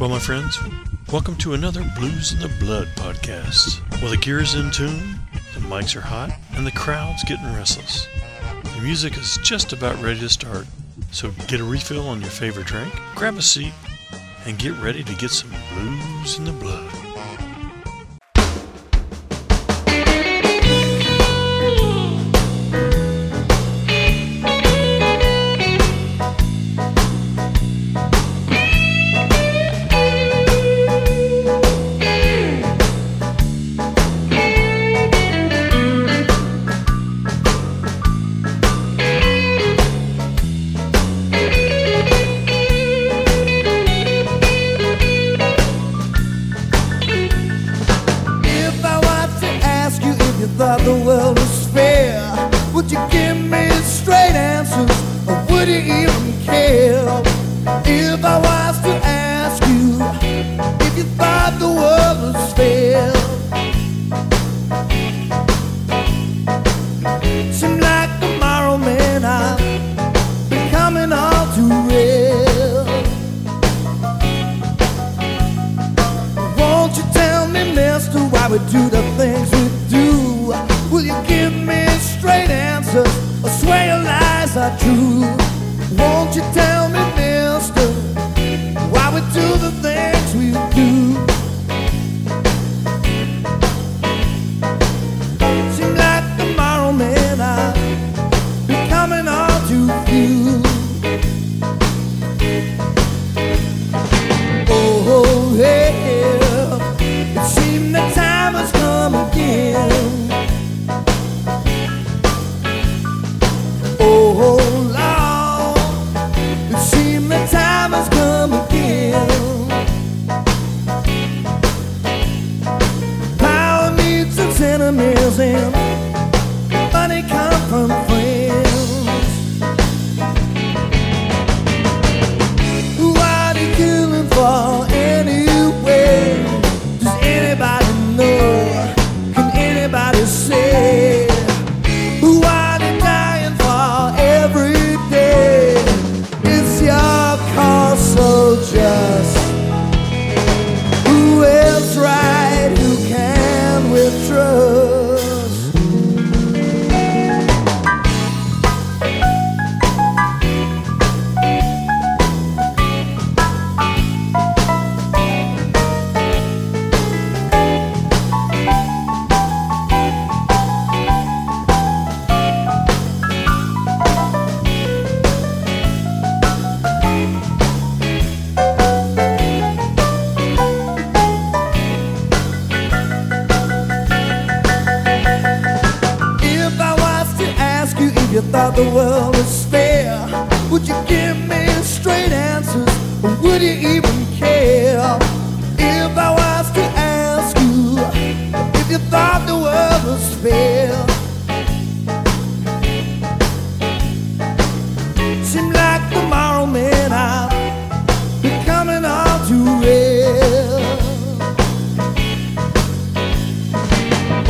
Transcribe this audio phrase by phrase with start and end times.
[0.00, 0.58] Well, my friends,
[1.12, 3.82] welcome to another Blues in the Blood podcast.
[4.00, 5.18] Well, the gear is in tune,
[5.52, 8.08] the mics are hot, and the crowd's getting restless.
[8.62, 10.66] The music is just about ready to start,
[11.10, 13.74] so get a refill on your favorite drink, grab a seat,
[14.46, 16.89] and get ready to get some Blues in the Blood.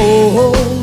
[0.02, 0.79] Oh.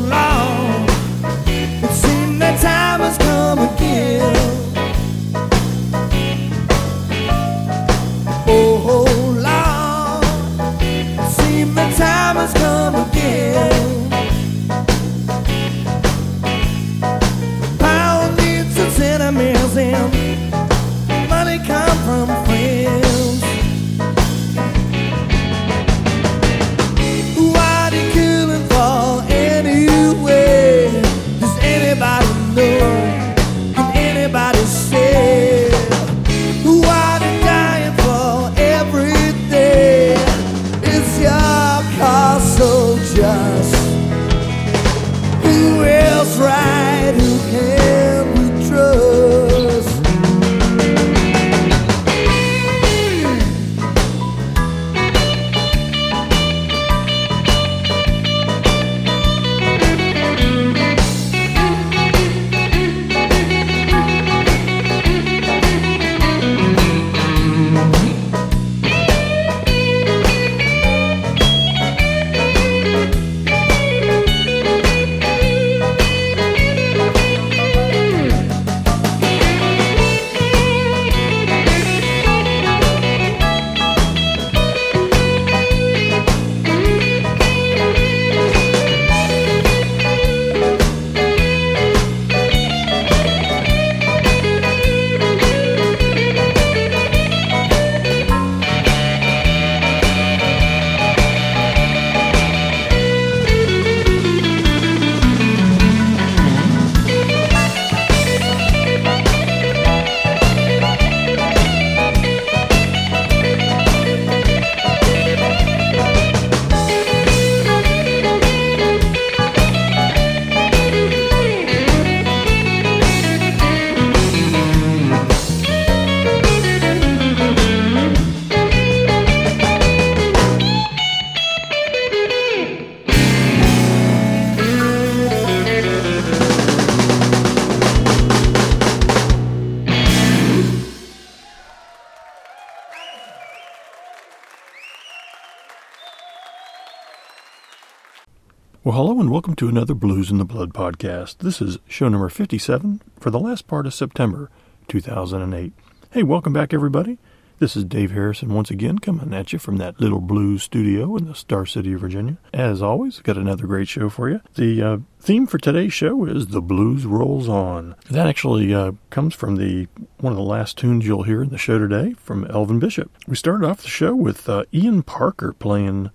[149.18, 151.38] And welcome to another Blues in the Blood podcast.
[151.38, 154.48] This is show number 57 for the last part of September
[154.86, 155.72] 2008.
[156.12, 157.18] Hey, welcome back, everybody.
[157.58, 161.24] This is Dave Harrison once again coming at you from that little blues studio in
[161.24, 162.38] the Star City of Virginia.
[162.54, 164.40] As always, got another great show for you.
[164.54, 169.34] The uh, theme for today's show is "The Blues Rolls On." That actually uh, comes
[169.34, 169.88] from the
[170.18, 173.10] one of the last tunes you'll hear in the show today from Elvin Bishop.
[173.26, 176.12] We started off the show with uh, Ian Parker playing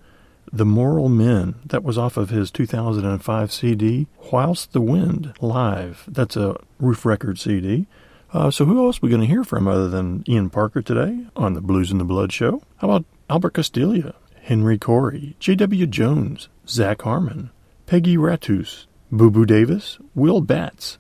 [0.54, 6.06] "The Moral Men." That was off of his 2005 CD "Whilst the Wind" live.
[6.08, 7.88] That's a Ruf Record CD.
[8.32, 11.26] Uh, so who else are we going to hear from other than Ian Parker today
[11.36, 12.62] on the Blues in the Blood show?
[12.78, 14.14] How about Albert Castiglia,
[14.44, 15.88] Henry Corey, J.W.
[15.88, 17.50] Jones, Zach Harmon,
[17.86, 20.98] Peggy Ratusz, Boo Boo Davis, Will Batts,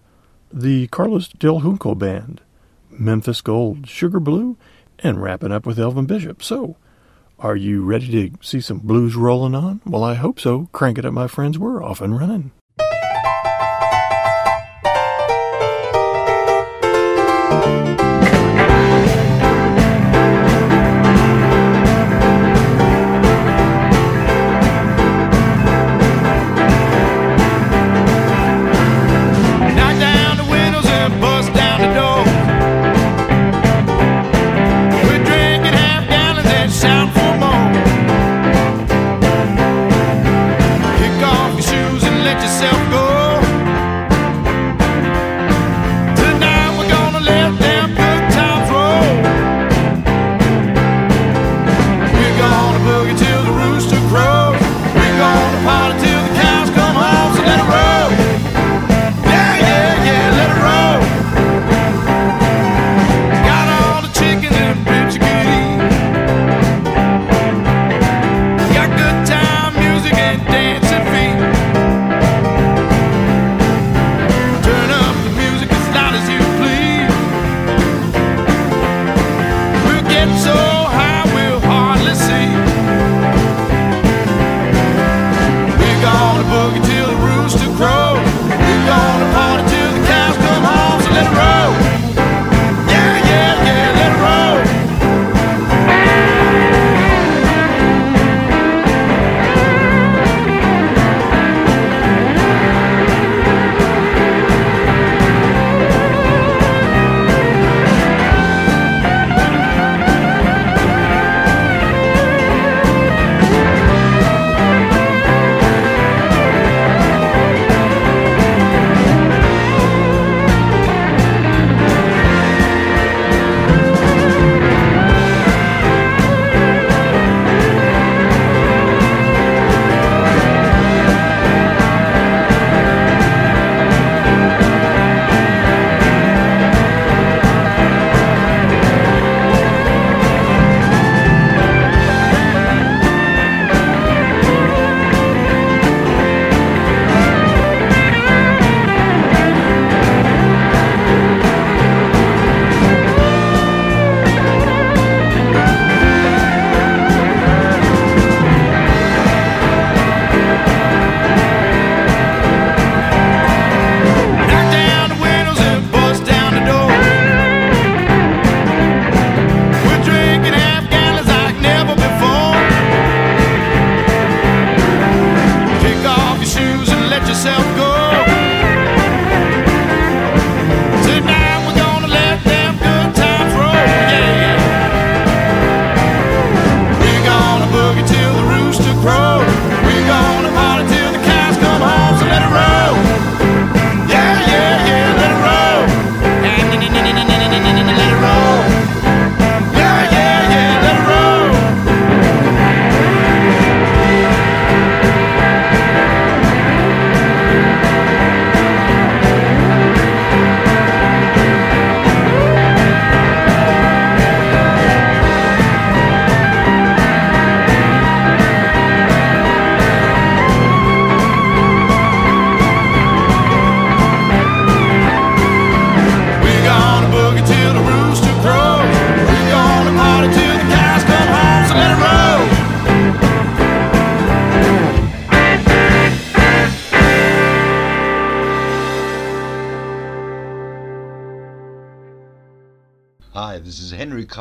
[0.52, 2.42] the Carlos Del Junco Band,
[2.92, 4.56] Memphis Gold, Sugar Blue,
[5.00, 6.44] and wrapping up with Elvin Bishop.
[6.44, 6.78] So,
[7.44, 9.82] are you ready to see some blues rolling on?
[9.86, 10.70] Well, I hope so.
[10.72, 11.60] Crank it up, my friends.
[11.60, 12.52] We're off and running.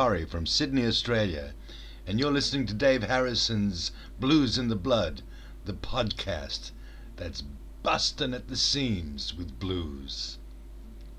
[0.02, 1.54] Curry from Sydney, Australia,
[2.08, 5.22] and you're listening to Dave Harrison's Blues in the Blood,
[5.64, 6.72] the podcast
[7.14, 7.44] that's
[7.84, 10.38] busting at the seams with blues.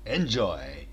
[0.04, 0.86] Enjoy!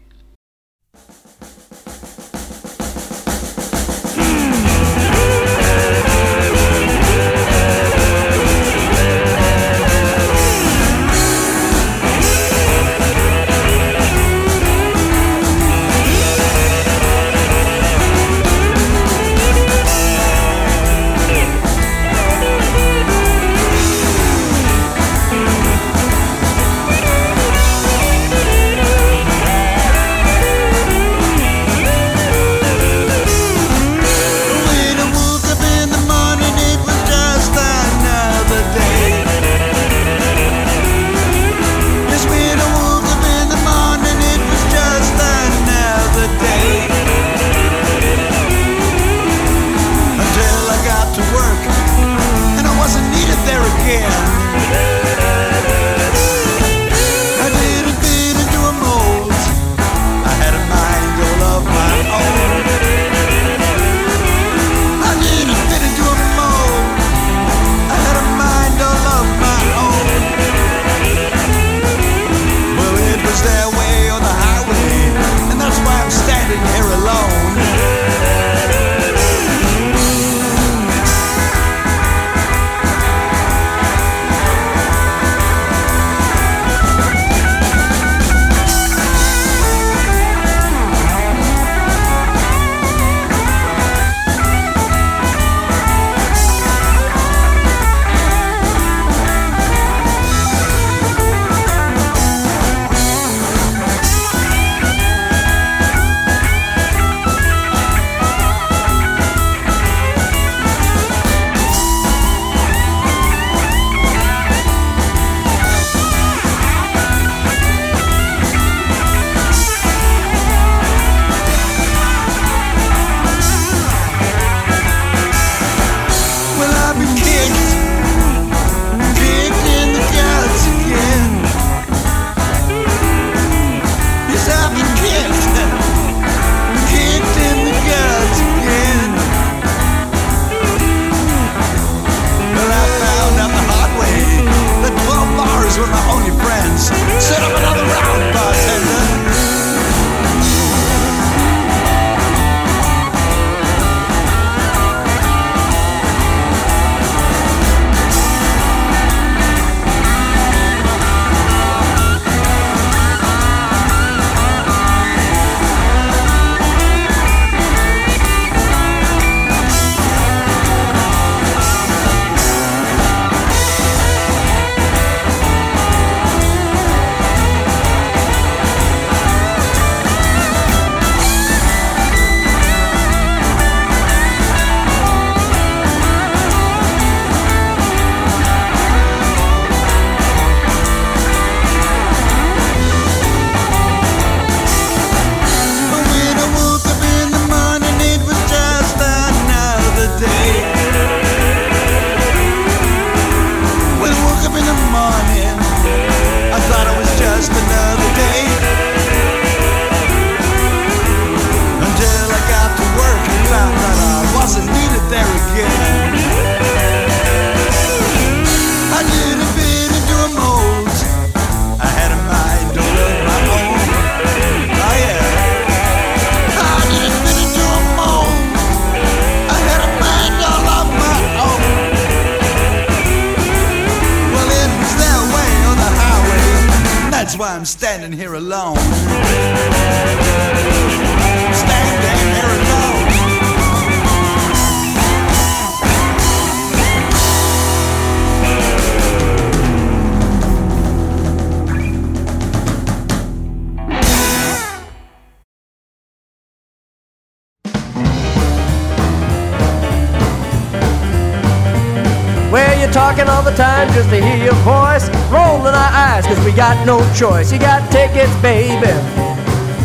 [266.85, 267.51] no choice.
[267.51, 268.93] You got tickets, baby.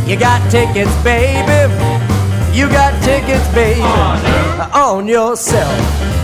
[0.09, 1.73] You got tickets, baby.
[2.57, 3.83] You got tickets, baby.
[4.73, 6.16] On yourself.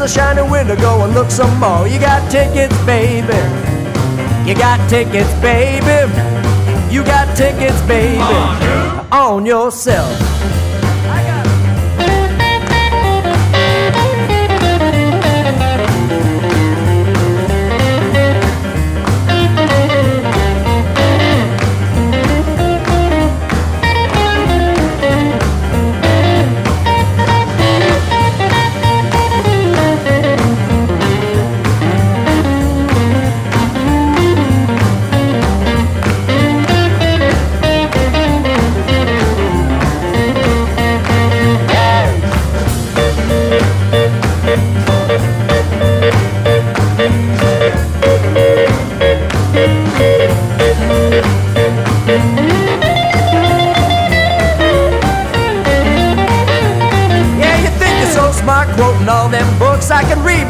[0.00, 1.86] There's a shiny window, go and look some more.
[1.86, 3.36] You got tickets, baby.
[4.48, 6.10] You got tickets, baby.
[6.92, 8.18] You got tickets, baby.
[9.12, 10.29] On yourself.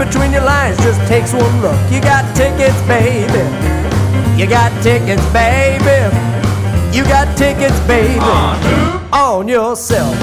[0.00, 1.76] Between your lines, just takes one look.
[1.92, 3.44] You got tickets, baby.
[4.40, 6.00] You got tickets, baby.
[6.96, 8.18] You got tickets, baby.
[9.12, 10.16] On yourself.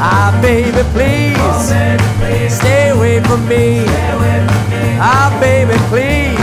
[0.00, 2.52] Ah, baby, please.
[2.52, 3.84] Stay away from me.
[5.00, 6.38] Ah, baby, please.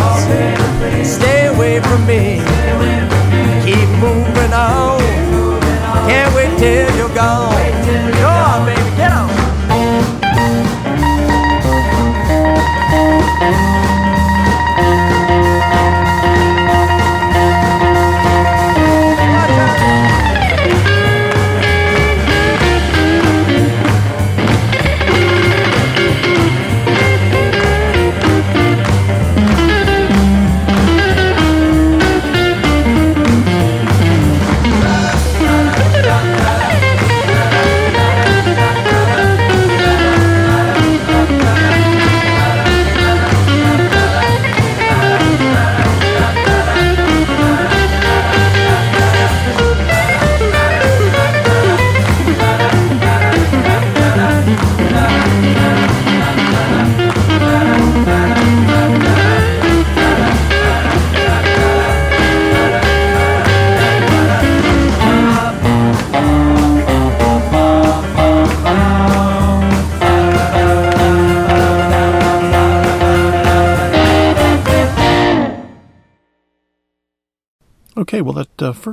[1.08, 2.42] Stay away from me.
[3.64, 5.00] Keep moving on.
[6.10, 7.54] Can't wait till you're gone.
[8.20, 8.85] Go on, baby.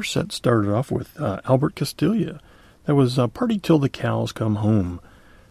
[0.02, 2.40] First set started off with uh, Albert Castiglia.
[2.86, 5.00] That was uh, Party Till the Cows Come Home.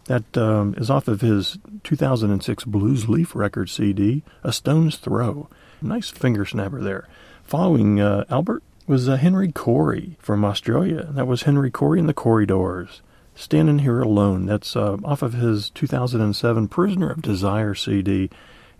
[0.07, 5.47] That um, is off of his 2006 Blues Leaf record CD, A Stone's Throw.
[5.81, 7.07] Nice finger snapper there.
[7.45, 11.07] Following uh, Albert was uh, Henry Corey from Australia.
[11.09, 12.99] That was Henry Corey and the Correydors.
[13.33, 14.47] Standing Here Alone.
[14.47, 18.29] That's uh, off of his 2007 Prisoner of Desire CD.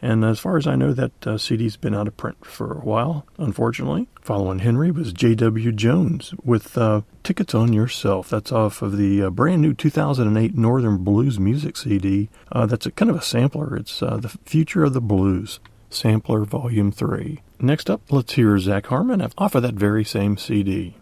[0.01, 2.81] And as far as I know, that uh, CD's been out of print for a
[2.81, 4.07] while, unfortunately.
[4.21, 5.71] Following Henry was J.W.
[5.73, 8.29] Jones with uh, Tickets on Yourself.
[8.29, 12.29] That's off of the uh, brand new 2008 Northern Blues Music CD.
[12.51, 13.75] Uh, that's a, kind of a sampler.
[13.75, 15.59] It's uh, The Future of the Blues,
[15.89, 17.39] Sampler Volume 3.
[17.59, 20.97] Next up, let's hear Zach Harmon off of that very same CD.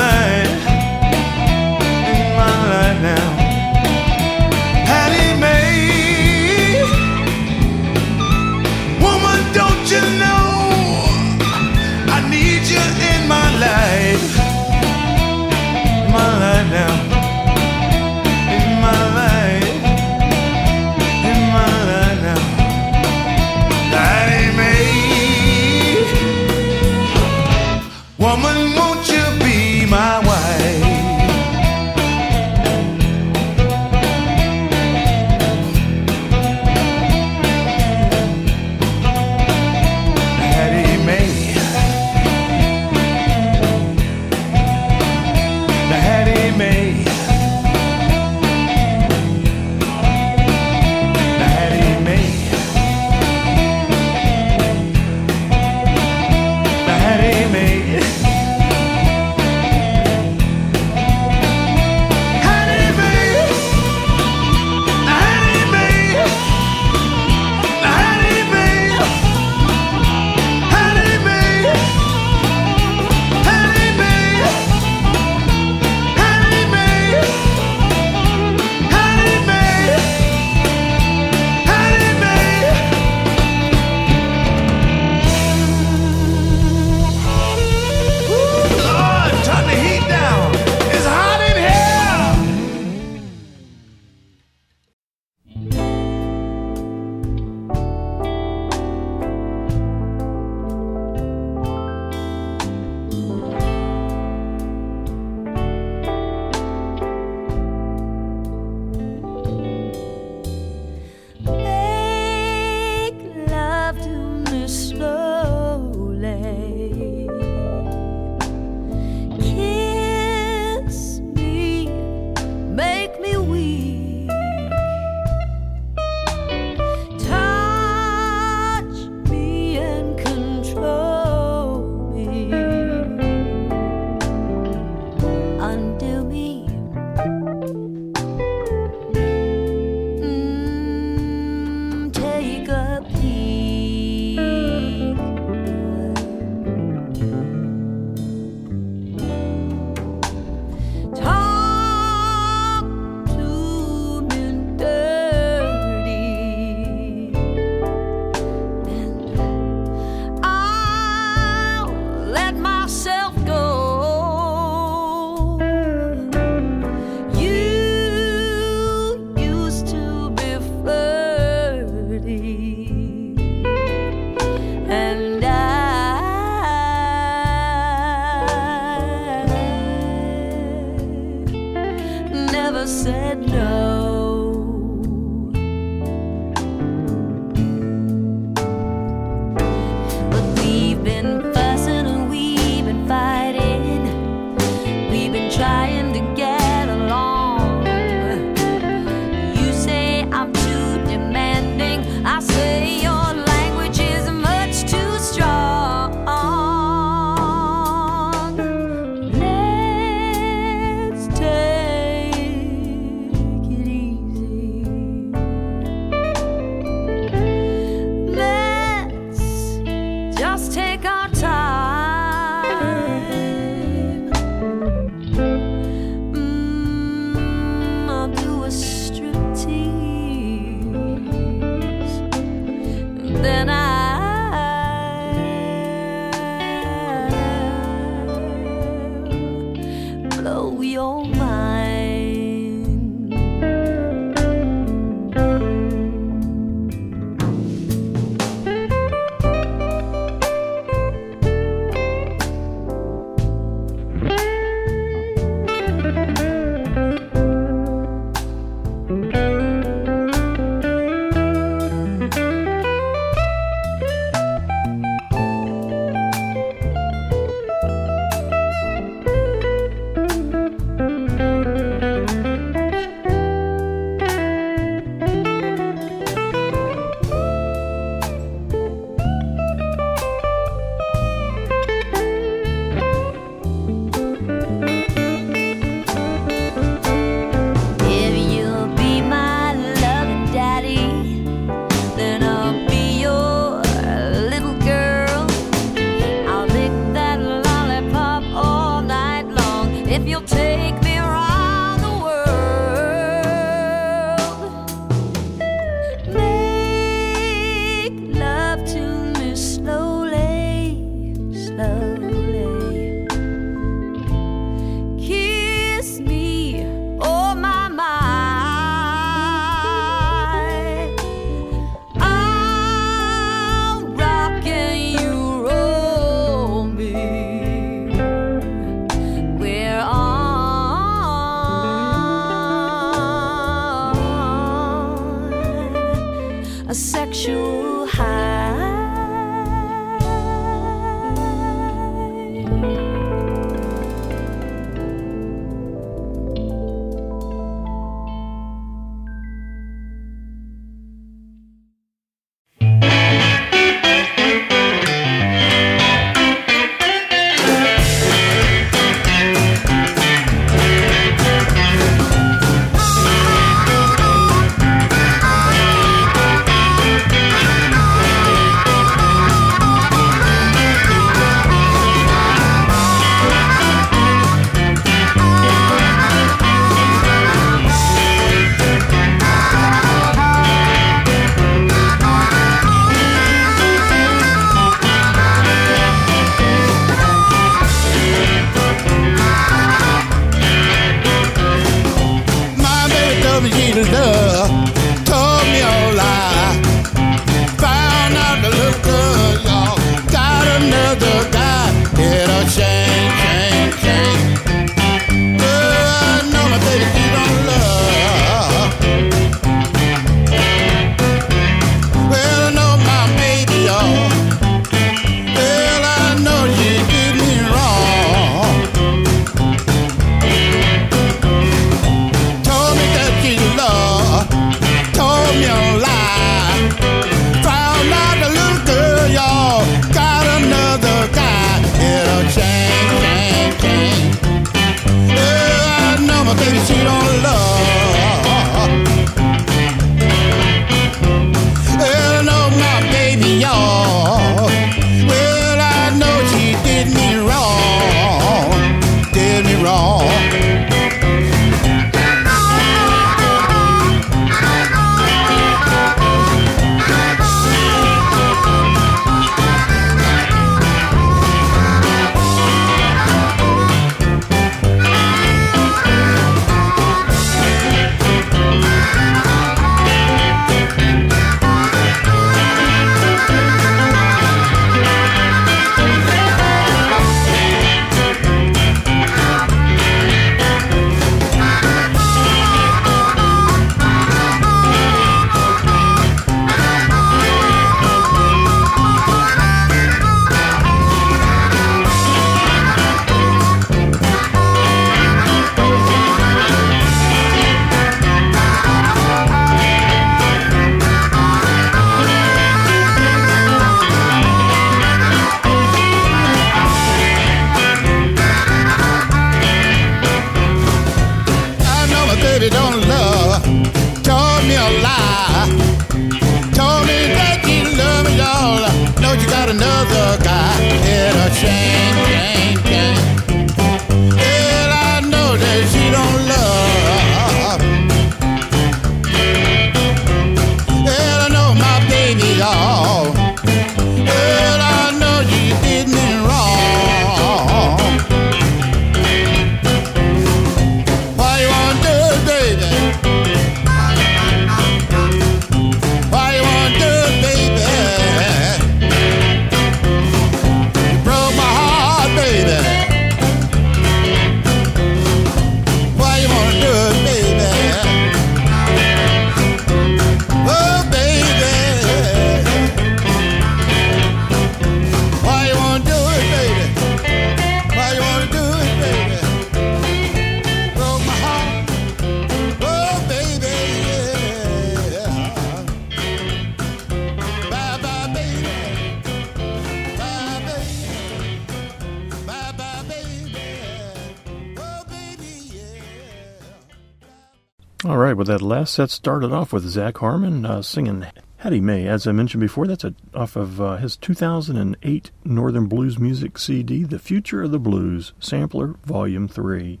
[588.04, 591.24] All right, well, that last set started off with Zac Harmon uh, singing
[591.58, 592.08] Hattie Mae.
[592.08, 597.04] As I mentioned before, that's a, off of uh, his 2008 Northern Blues Music CD,
[597.04, 600.00] The Future of the Blues, Sampler Volume 3.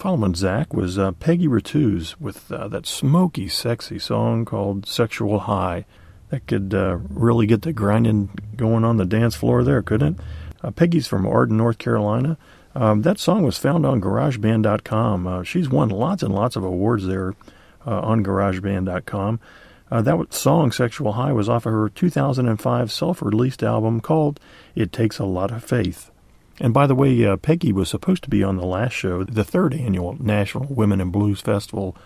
[0.00, 5.84] Following Zac was uh, Peggy Ratusz with uh, that smoky, sexy song called Sexual High.
[6.30, 10.24] That could uh, really get the grinding going on the dance floor there, couldn't it?
[10.64, 12.36] Uh, Peggy's from Arden, North Carolina.
[12.78, 15.26] Um, that song was found on GarageBand.com.
[15.26, 17.34] Uh, she's won lots and lots of awards there
[17.84, 19.40] uh, on GarageBand.com.
[19.90, 24.38] Uh, that song, Sexual High, was off of her 2005 self released album called
[24.76, 26.12] It Takes a Lot of Faith.
[26.60, 29.44] And by the way, uh, Peggy was supposed to be on the last show, the
[29.44, 31.96] third annual National Women in Blues Festival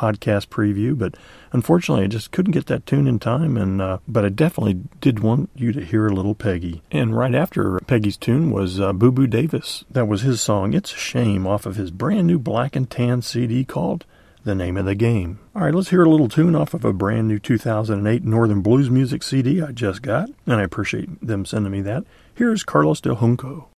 [0.00, 1.14] podcast preview, but
[1.52, 3.56] unfortunately, I just couldn't get that tune in time.
[3.56, 6.82] And uh, but I definitely did want you to hear a little Peggy.
[6.90, 9.84] And right after Peggy's tune was uh, Boo Boo Davis.
[9.90, 10.72] That was his song.
[10.72, 14.06] It's a shame off of his brand new Black and Tan CD called
[14.44, 15.38] The Name of the Game.
[15.54, 18.88] All right, let's hear a little tune off of a brand new 2008 Northern Blues
[18.88, 22.04] Music CD I just got, and I appreciate them sending me that.
[22.34, 23.68] Here's Carlos Del Junco.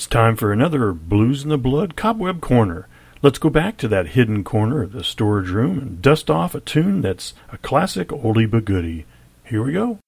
[0.00, 2.88] It's time for another Blues in the Blood Cobweb Corner.
[3.20, 6.60] Let's go back to that hidden corner of the storage room and dust off a
[6.60, 9.04] tune that's a classic oldie but goodie.
[9.44, 9.98] Here we go.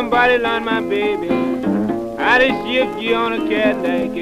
[0.00, 1.28] Somebody learn my baby
[2.16, 4.16] how to shift gear on a Cadillac.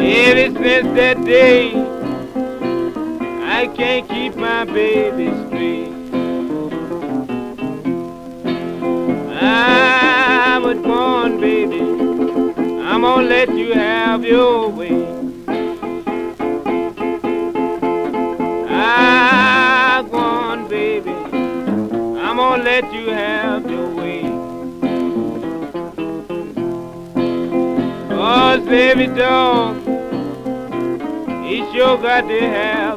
[0.00, 1.74] Ever since that day,
[3.58, 5.92] I can't keep my baby straight.
[9.42, 11.82] I'm a born baby.
[12.80, 15.03] I'm gonna let you have your way.
[28.66, 29.76] Every dog,
[31.44, 32.93] he sure got to have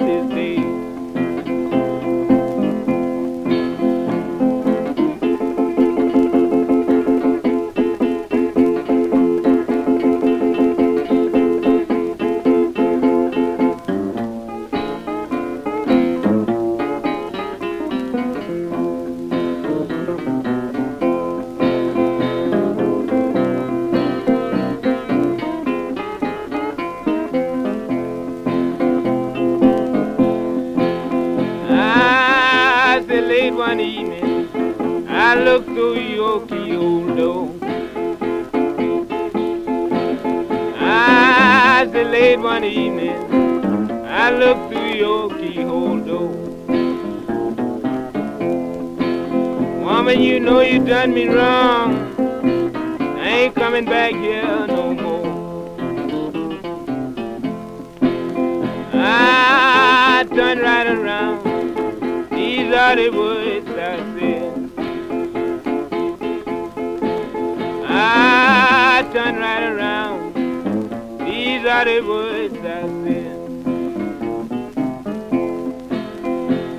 [71.86, 73.38] The words I said.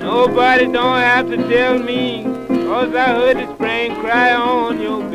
[0.01, 5.08] Nobody don't have to tell me, cause I heard the spring cry on your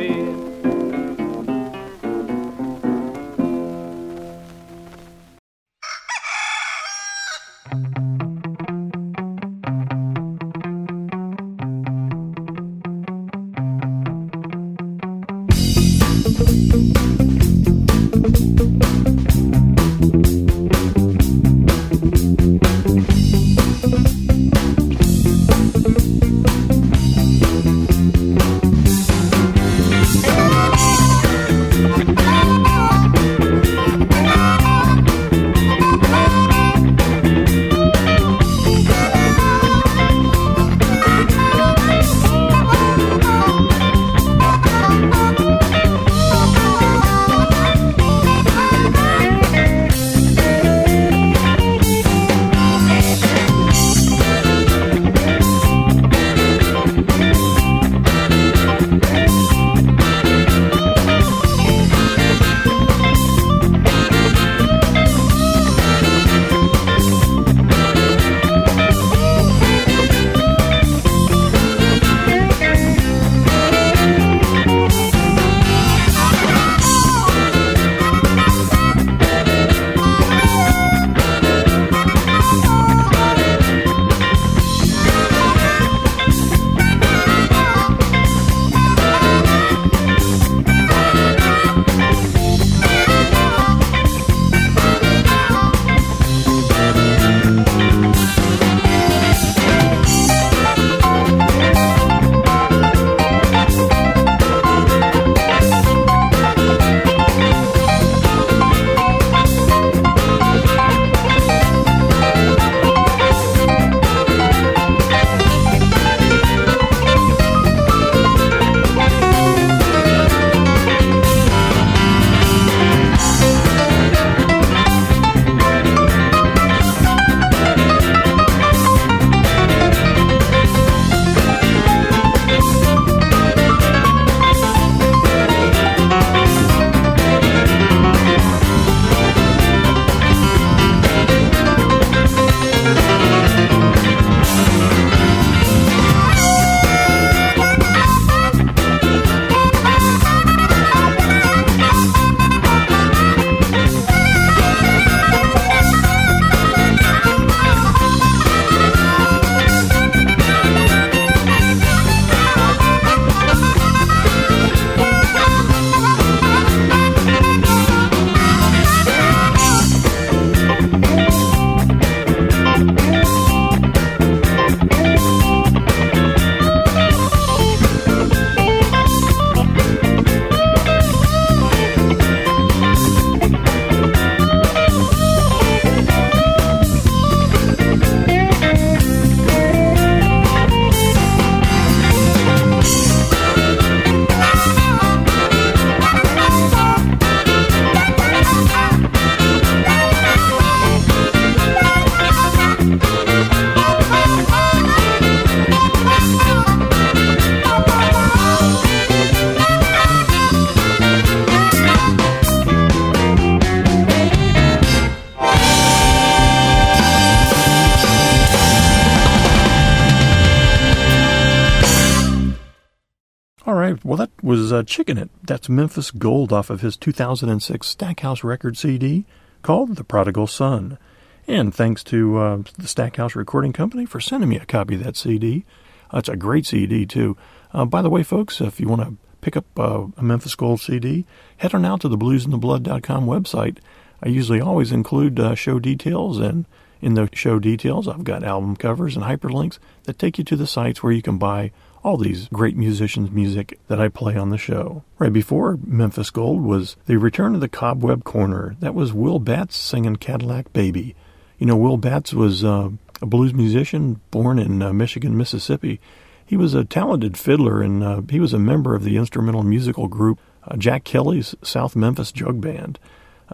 [223.94, 224.04] right.
[224.04, 225.30] Well, that was uh, Chicken It.
[225.42, 229.24] That's Memphis Gold off of his 2006 Stackhouse record CD
[229.62, 230.98] called The Prodigal Son.
[231.46, 235.16] And thanks to uh, the Stackhouse Recording Company for sending me a copy of that
[235.16, 235.64] CD.
[236.12, 237.36] Uh, it's a great CD, too.
[237.72, 240.80] Uh, by the way, folks, if you want to pick up uh, a Memphis Gold
[240.80, 241.26] CD,
[241.58, 243.78] head on out to the bluzndablood.com website.
[244.22, 246.64] I usually always include uh, show details, and
[247.02, 250.66] in the show details, I've got album covers and hyperlinks that take you to the
[250.66, 251.72] sites where you can buy
[252.04, 255.02] all these great musicians' music that I play on the show.
[255.18, 258.76] Right before Memphis Gold was the return of the Cobweb Corner.
[258.80, 261.16] That was Will Batts singing Cadillac Baby.
[261.58, 262.90] You know, Will Batts was uh,
[263.22, 265.98] a blues musician born in uh, Michigan, Mississippi.
[266.44, 270.06] He was a talented fiddler and uh, he was a member of the instrumental musical
[270.06, 272.98] group uh, Jack Kelly's South Memphis Jug Band.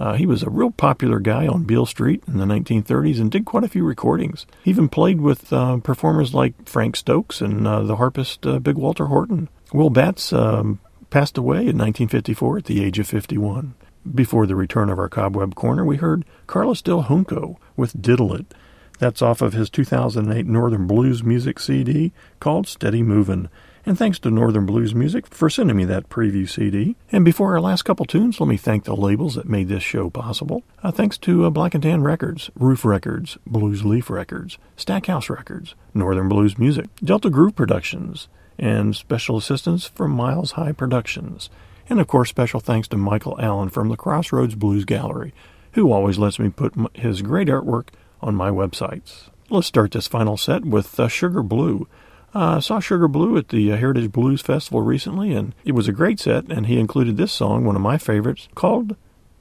[0.01, 3.45] Uh, he was a real popular guy on Beale Street in the 1930s and did
[3.45, 4.47] quite a few recordings.
[4.65, 8.77] He even played with uh, performers like Frank Stokes and uh, the harpist uh, Big
[8.77, 9.51] Walter Horton.
[9.75, 10.81] Will Batts um,
[11.11, 13.75] passed away in 1954 at the age of 51.
[14.15, 18.55] Before the return of our Cobweb Corner, we heard Carlos Del Junco with Diddle It.
[18.99, 23.51] That's off of his 2008 Northern Blues Music CD called Steady Movin'.
[23.91, 26.95] And thanks to Northern Blues Music for sending me that preview CD.
[27.11, 30.09] And before our last couple tunes, let me thank the labels that made this show
[30.09, 30.63] possible.
[30.81, 35.75] Uh, thanks to uh, Black and Tan Records, Ruf Records, Blues Leaf Records, Stackhouse Records,
[35.93, 38.29] Northern Blues Music, Delta Groove Productions,
[38.61, 41.51] and special assistance from Miles High Productions.
[41.89, 45.35] And of course, special thanks to Michael Allen from the Crossroads Blues Gallery,
[45.73, 47.89] who always lets me put his great artwork
[48.21, 49.31] on my websites.
[49.49, 51.89] Let's start this final set with uh, Sugar Blue.
[52.33, 55.89] Uh, I saw Sugar Blue at the uh, Heritage Blues Festival recently, and it was
[55.89, 58.95] a great set, and he included this song, one of my favorites, called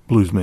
[0.08, 0.34] Blues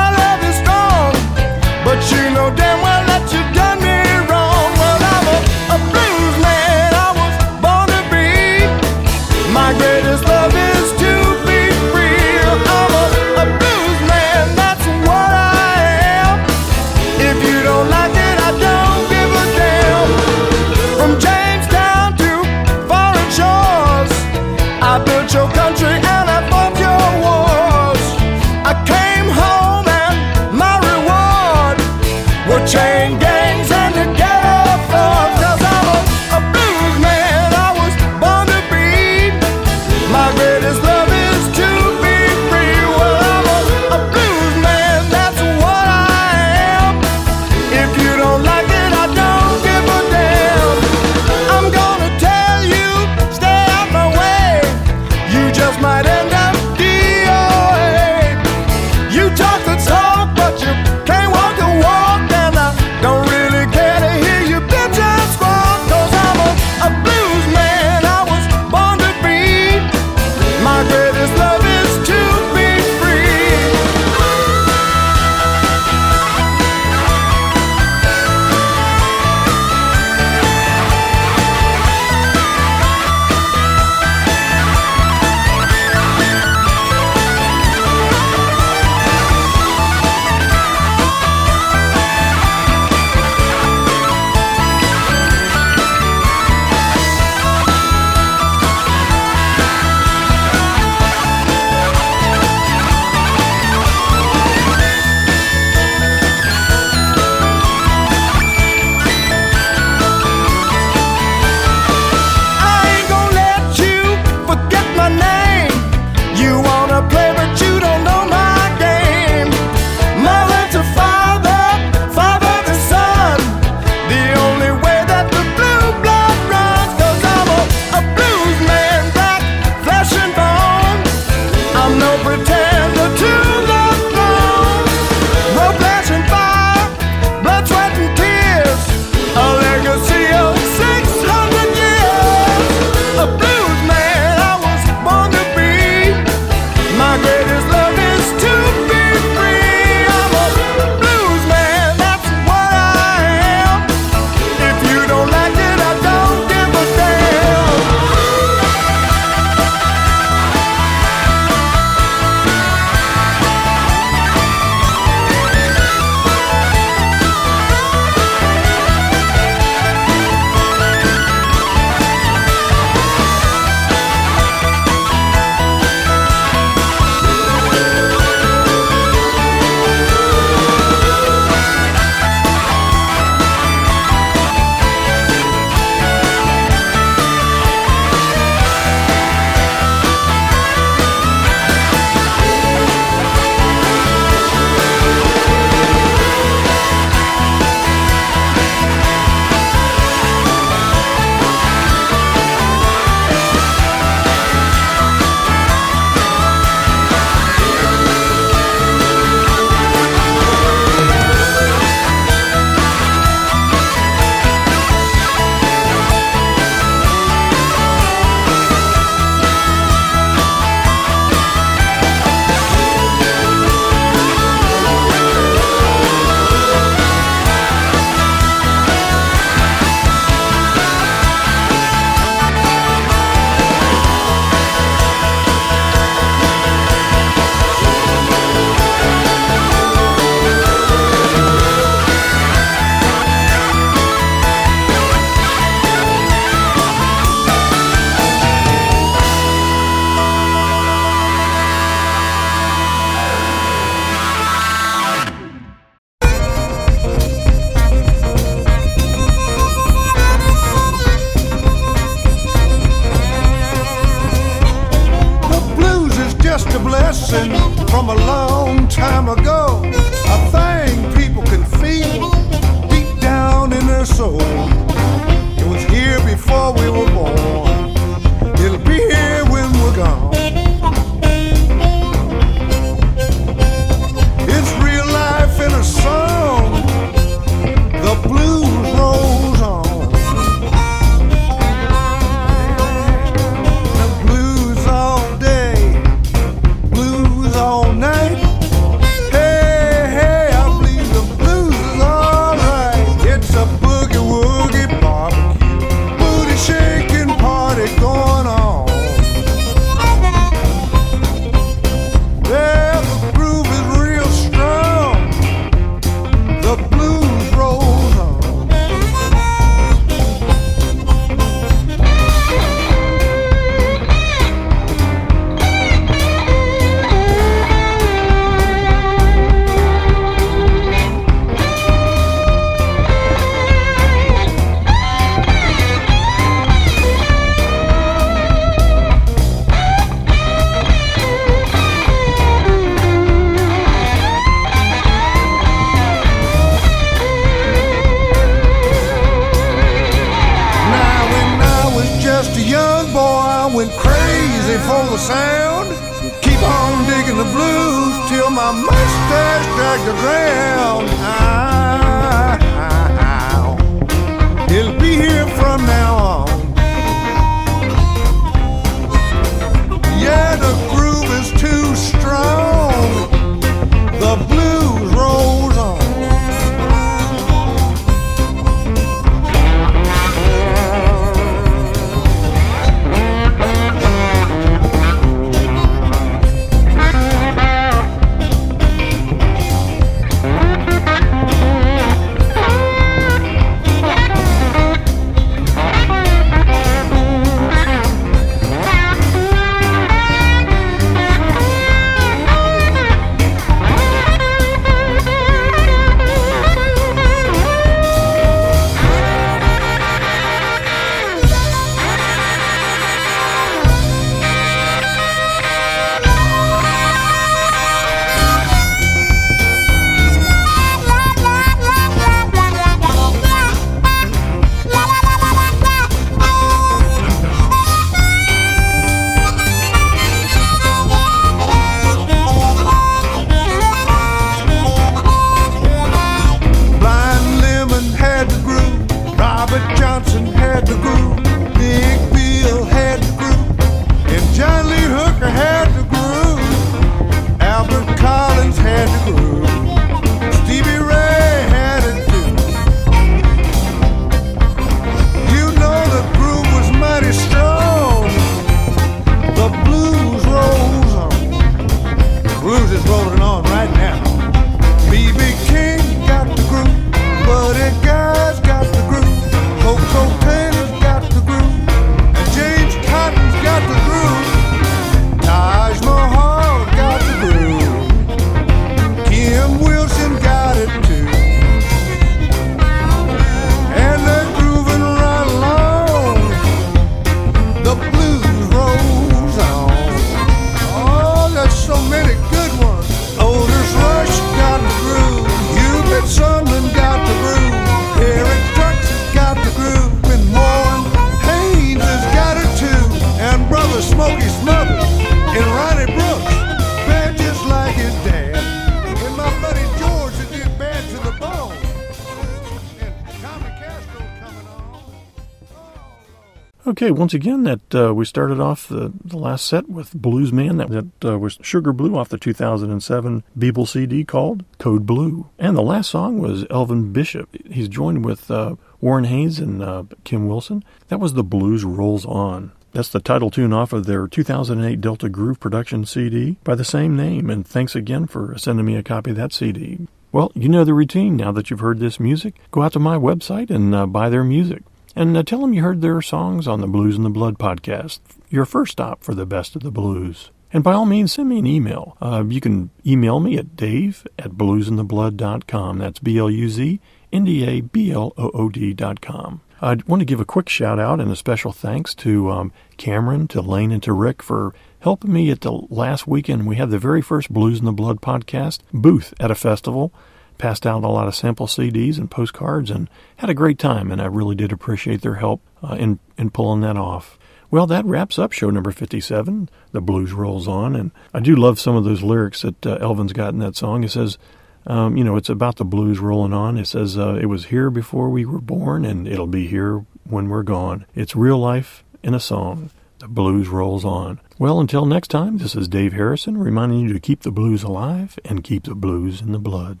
[517.08, 520.76] Okay, once again, that uh, we started off the, the last set with Blues Man.
[520.76, 525.48] That, that uh, was Sugar Blue off the 2007 Beeble CD called Code Blue.
[525.58, 527.48] And the last song was Elvin Bishop.
[527.64, 530.84] He's joined with uh, Warren Haynes and uh, Kim Wilson.
[531.08, 532.72] That was The Blues Rolls On.
[532.92, 537.16] That's the title tune off of their 2008 Delta Groove production CD by the same
[537.16, 537.48] name.
[537.48, 540.08] And thanks again for sending me a copy of that CD.
[540.30, 542.60] Well, you know the routine now that you've heard this music.
[542.70, 544.82] Go out to my website and uh, buy their music.
[545.18, 548.20] And uh, tell them you heard their songs on the Blues and the Blood podcast,
[548.50, 550.52] your first stop for the best of the blues.
[550.72, 552.16] And by all means, send me an email.
[552.22, 555.98] Uh, you can email me at dave at bluzndablood.com.
[555.98, 557.00] That's B L U Z
[557.32, 559.60] N D A B L O O D dot com.
[559.82, 563.48] I want to give a quick shout out and a special thanks to um, Cameron,
[563.48, 566.64] to Lane, and to Rick for helping me at the last weekend.
[566.64, 570.12] We had the very first Blues in the Blood podcast booth at a festival.
[570.58, 574.20] Passed out a lot of sample CDs and postcards and had a great time, and
[574.20, 577.38] I really did appreciate their help uh, in, in pulling that off.
[577.70, 579.68] Well, that wraps up show number 57.
[579.92, 583.32] The blues rolls on, and I do love some of those lyrics that uh, Elvin's
[583.32, 584.04] got in that song.
[584.04, 584.38] It says,
[584.86, 586.78] um, you know, it's about the blues rolling on.
[586.78, 590.48] It says, uh, it was here before we were born, and it'll be here when
[590.48, 591.04] we're gone.
[591.14, 592.90] It's real life in a song.
[593.18, 594.40] The blues rolls on.
[594.58, 598.38] Well, until next time, this is Dave Harrison reminding you to keep the blues alive
[598.44, 600.00] and keep the blues in the blood.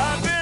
[0.00, 0.37] I've been